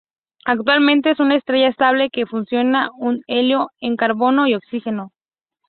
Actualmente 0.45 1.11
es 1.11 1.19
una 1.19 1.35
estrella 1.35 1.67
estable 1.67 2.09
que 2.09 2.25
fusiona 2.25 2.87
su 2.97 3.21
helio 3.27 3.69
en 3.79 3.95
carbono 3.97 4.47
y 4.47 4.55
oxígeno. 4.55 5.11